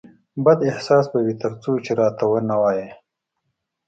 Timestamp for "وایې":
2.61-2.87